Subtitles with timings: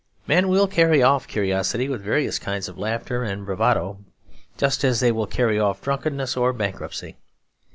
[0.25, 3.99] Men will carry off curiosity with various kinds of laughter and bravado,
[4.57, 7.17] just as they will carry off drunkenness or bankruptcy.